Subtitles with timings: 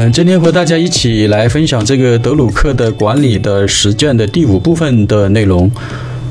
[0.00, 5.68] 嗯，今天和大家一起来分享这个德鲁克的管理的实践的第五部分的内容。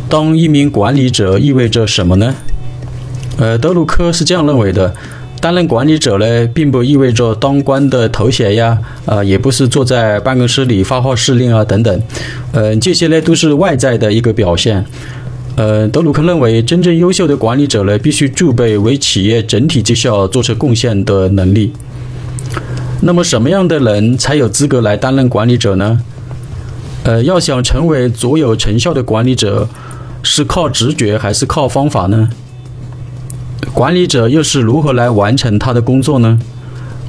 [0.07, 2.33] 当一名管理者意味着什么呢？
[3.37, 4.95] 呃，德鲁克是这样认为的：
[5.41, 12.01] 担任管理者呢，并不意味着当官的头衔呀，啊，也不是坐在办公室里发号施令啊等等。
[12.53, 14.85] 呃，这些呢都是外在的一个表现。
[15.57, 21.73] 呃，德鲁克认为，真正优秀的管理者呢，必须具备为企业整体绩效做出贡献的能力。
[22.99, 26.01] 那么，什么样的人才有资格来担任管理者呢？
[27.03, 29.69] 呃，要想成为卓有成效的管理者，
[30.23, 32.29] 是靠直觉还是靠方法呢？
[33.73, 36.39] 管理者又是如何来完成他的工作呢？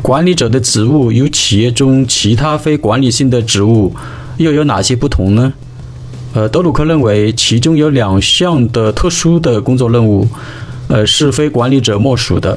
[0.02, 3.92] 管理者的职务与企业中其他非管理性的职务
[4.36, 5.52] 又有哪些不同呢？
[6.34, 10.28] 呃，德鲁克认为，其中有两项的特殊的工作任务，
[10.88, 12.56] 呃，是非管理者莫属的。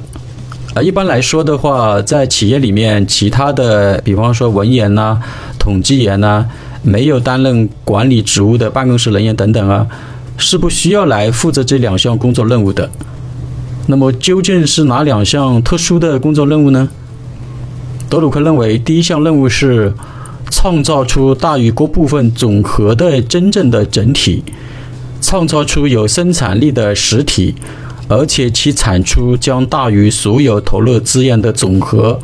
[0.73, 5.19] 呃，一般来说的话，在企业里面，其他的，比方说文员呐、
[5.59, 6.45] 统计员呐，
[6.81, 9.85] 没有担任管理职务的办公室人员等等啊，
[10.37, 12.89] 是不需要来负责这两项工作任务的。
[13.87, 16.87] 那么，究竟是哪两项特殊的工作任务呢？
[18.09, 19.93] 德鲁克认为，第一项任务是。
[20.53, 24.43] 创造出大于各部分总和的真正的整体，
[25.21, 27.55] 创造出有生产力的实体，
[28.11, 32.19] 而且其产出将大于所有投入资源的总和。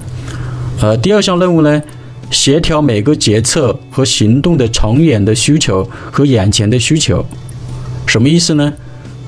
[0.81, 1.81] 呃，第二项任务呢，
[2.29, 7.25] 协调每个决策和行动的长远的需求和眼前的需求。
[8.05, 8.73] 什么意思呢？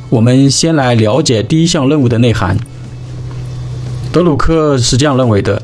[0.10, 2.58] 我们先来了解第一项任务的内涵。
[4.12, 5.62] 德鲁克是这样认为的。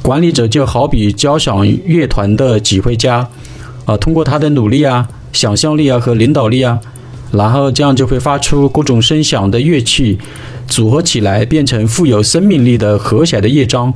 [0.00, 3.28] 管理者就好比交响乐团的指挥家，
[3.84, 6.80] 啊，通过他的努力啊、想象力啊和领导力啊，
[7.32, 10.18] 然后这样就会发出各种声响的乐器，
[10.68, 13.92] 组合起来变成富有生命力的和谐的乐章。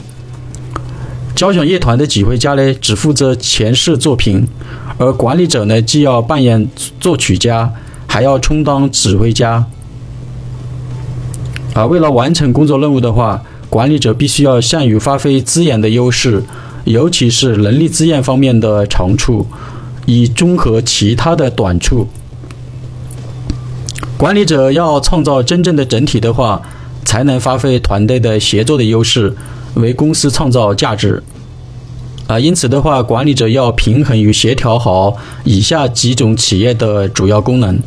[1.34, 4.46] 交响乐团的指挥家呢，只负责诠释作品，
[4.98, 7.72] 而管理者呢，既要扮演作曲家，
[8.06, 9.66] 还要充当指挥家。
[11.74, 13.42] 啊，为了完成工作任务的话。
[13.68, 16.40] 管理者必须要善于发挥资源的优势，
[16.84, 19.44] 尤其是人力资源方面的长处，
[20.06, 22.08] 以综合其他的短处。
[24.18, 26.62] 管理者要创造真正的整体的话，
[27.04, 29.34] 才能发挥团队的协作的优势，
[29.74, 31.22] 为公司创造价值。
[32.26, 37.78] 啊，因此的话，管理者要平衡与协调好以下几种企业的主要功能。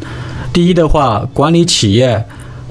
[0.53, 2.23] 第一的话，管理企业、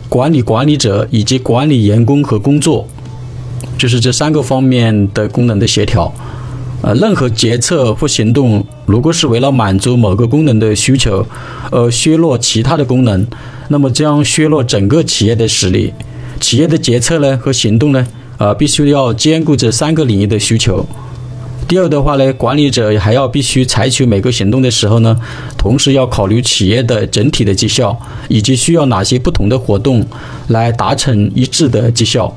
[0.09, 2.87] 管理管理者以及管理员工和工作。
[3.77, 6.13] 就是这三个方面的功能的协调，
[6.81, 11.27] 呃，任何决策或行动，如果是为了满足某个功能的需求，
[11.73, 13.27] 而削弱其他的功能，
[13.69, 15.93] 那么将削弱整个企业的实力。
[16.41, 18.07] 企业的决策呢和行动呢，
[18.37, 20.87] 呃，必须要兼顾这三个领域的需求。
[21.67, 25.19] 第二的话呢，管理者还要必须采取每个行动的时候呢，
[25.59, 27.95] 同时要考虑企业的整体的绩效，
[28.29, 30.07] 以及需要哪些不同的活动
[30.47, 32.35] 来达成一致的绩效。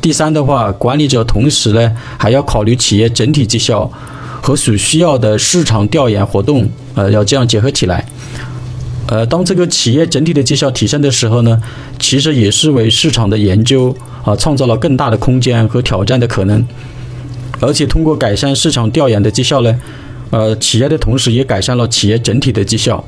[0.00, 3.90] 第三的话，管理者同时呢还要考虑企业整体绩效
[4.40, 8.04] 和所需要的市场调研活动，呃，要这样结合起来。
[9.08, 11.60] 呃，当这个企业整体的绩效提升的时候呢，
[11.98, 16.64] 其实也是为市场的研究啊创造了更大的空间和挑战的可能。
[17.60, 19.80] 而且通过改善市场调研的绩效呢，
[20.30, 23.04] 呃，企业的同时也改善了企业整体的绩效。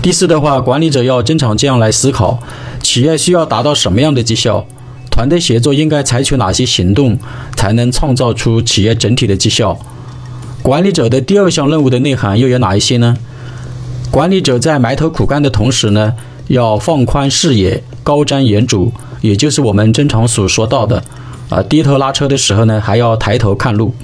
[0.00, 2.42] 第四的话，管理者要经常这样来思考。
[2.90, 4.66] 企业需要达到什么样的绩效？
[5.12, 7.16] 团队协作应该采取哪些行动，
[7.54, 9.78] 才能创造出企业整体的绩效？
[10.60, 13.16] 管理者的第二项任务的内涵又有哪一些呢？
[14.10, 16.14] 管理者在埋头苦干的同时呢，
[16.48, 18.90] 要放宽视野，高瞻远瞩，
[19.20, 21.04] 也就是我们经常所说到的，
[21.48, 23.94] 啊，低头拉车的时候呢，还要抬头看路。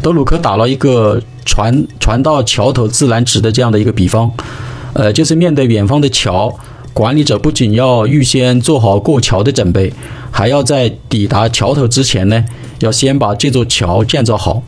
[0.00, 4.32] 德鲁克打了一个“船船到桥头自然直”的这样的一个比方，
[4.94, 6.58] 呃，就是面对远方的桥。
[6.94, 9.92] 管理者不仅要预先做好过桥的准备，
[10.30, 12.44] 还要在抵达桥头之前呢，
[12.78, 14.62] 要先把这座桥建造好。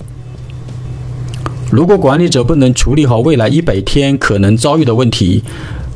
[1.70, 5.44] 如果管理者不能处理好未来一百天可能遭遇的问题，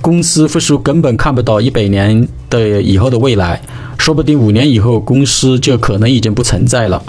[0.00, 3.60] 公司或许根本看不到一百年的以后的未来，
[3.98, 7.02] 说不定五年以后公司就可能已经不存在了。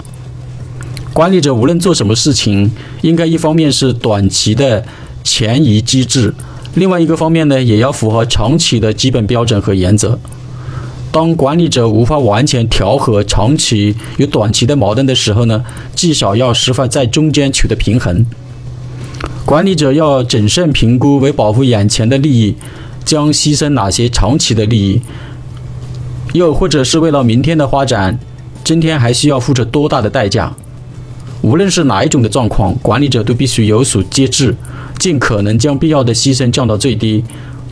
[1.12, 2.72] 管理者无论做什么事情，
[3.02, 4.84] 应该一方面是短期的
[5.22, 6.34] 前移机制。
[6.74, 10.18] 另外一个方面呢，也要符合长期的基本标准和原则。
[11.10, 15.62] 当管理者无法完全调和长期与短期的矛盾的时候呢，
[15.94, 18.24] 至少要设法在中间取得平衡。
[19.44, 22.56] 管理者要谨慎评估，为保护眼前的利益，
[23.04, 25.02] 将牺牲哪些长期的利益，
[26.32, 28.18] 又或者是为了明天的发展，
[28.64, 30.56] 今天还需要付出多大的代价？
[31.42, 34.54] 无论是哪一种的状况，管理者都必须有所节制，
[34.98, 37.24] 尽可能将必要的牺牲降到最低。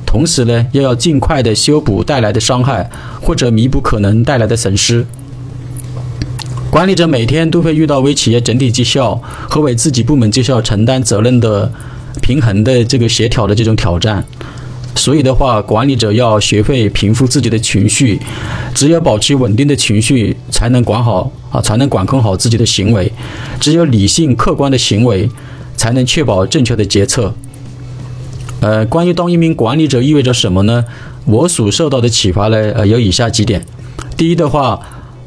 [0.05, 2.91] 同时呢，又要尽快的修补带来的伤害，
[3.23, 5.07] 或者弥补可能带来的损失。
[6.69, 9.15] 管理者每天都会遇到为企业整体绩效
[9.49, 11.71] 和为自己部门绩效承担责任的
[12.21, 14.25] 平衡的这个协调的这种挑战。
[14.95, 18.21] 所以的话，管理者要学会平复自己的情绪，
[18.75, 23.11] 只有保持稳定的情绪，才能管好啊，才能管控好自己的行为。
[23.59, 25.29] 只有理性客观的行为，
[25.77, 27.35] 才能确保正确的决策。
[28.61, 30.85] 呃，关于当一名管理者意味着什么呢？
[31.25, 33.65] 我所受到的启发呢，呃，有以下几点。
[34.17, 34.81] 第一的话。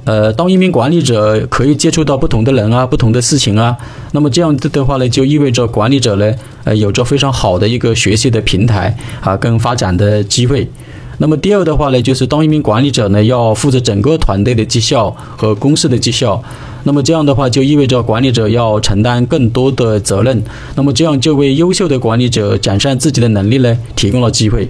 [0.05, 3.77] 呃，当一名管理者可以接触到不同的人啊，不同的事情啊，
[4.11, 6.33] 那么这样子的话呢，就意味着管理者呢，
[6.65, 10.67] 呃，有着非常好的一个学习的平台啊，跟发展的机会。
[11.19, 16.43] 那么第二的话呢，就是当一名管理者呢，要负责整个团队的绩效和公司的绩效。
[16.85, 20.43] 那么这样的话，就意味着管理者要承担更多的责任。
[20.75, 24.67] 那么这样就为优秀的管理者展现自己的能力呢，提供了机会。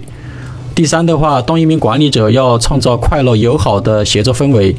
[0.74, 4.74] 第三的话，当一名管理者要创造快乐友好的协作氛围，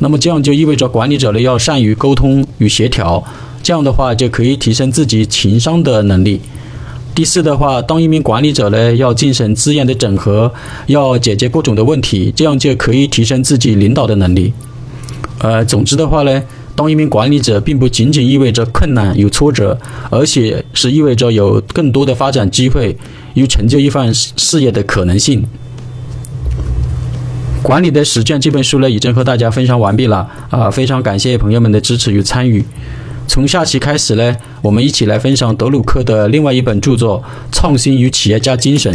[0.00, 3.24] 那么这样就意味着管理者呢要善于沟通与协调，
[3.62, 6.38] 这样的话就可以提升自己情商的能力。
[7.14, 10.52] 第四的话，当一名管理者呢要进行资源的整合，
[10.86, 14.52] 要解决各种的问题，这样就可以提升自己领导的能力。
[15.38, 16.42] 呃，总之的话呢。
[16.78, 19.76] 当一名管理者，并不仅仅意味着困难有挫折，
[20.10, 22.96] 而且是意味着有更多的发展机会
[23.34, 25.44] 与成就一番事业的可能性。
[27.64, 30.70] 管理的实践这本书呢，已经和大家分享完毕了啊！
[30.70, 32.64] 非常感谢朋友们的支持与参与。
[33.26, 37.20] 从下期开始呢，我们一起来分享德鲁克的另外一本著作
[37.50, 38.94] 《创新与企业家精神》。